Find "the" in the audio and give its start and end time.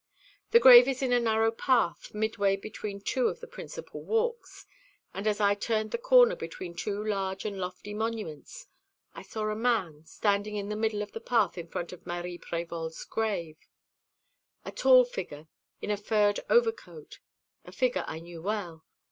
0.49-0.59, 3.39-3.45, 5.91-5.99, 10.69-10.75, 11.11-11.21